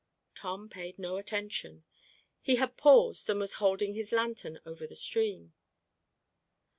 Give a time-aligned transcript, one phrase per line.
[0.33, 1.83] Tom paid no attention.
[2.41, 5.53] He had paused and was holding his lantern over the stream.